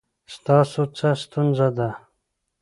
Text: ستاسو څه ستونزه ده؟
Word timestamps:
ستاسو 0.33 0.81
څه 0.97 1.09
ستونزه 1.23 1.67
ده؟ 1.77 1.89